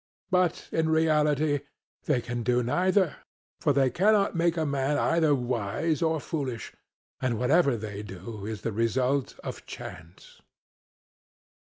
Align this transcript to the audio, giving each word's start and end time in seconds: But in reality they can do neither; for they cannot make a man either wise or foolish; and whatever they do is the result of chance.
But 0.31 0.67
in 0.71 0.89
reality 0.89 1.59
they 2.05 2.21
can 2.21 2.41
do 2.41 2.63
neither; 2.63 3.17
for 3.59 3.71
they 3.71 3.91
cannot 3.91 4.33
make 4.35 4.57
a 4.57 4.65
man 4.65 4.97
either 4.97 5.35
wise 5.35 6.01
or 6.01 6.19
foolish; 6.19 6.73
and 7.21 7.37
whatever 7.37 7.77
they 7.77 8.01
do 8.01 8.47
is 8.47 8.61
the 8.61 8.71
result 8.71 9.39
of 9.43 9.63
chance. 9.67 10.41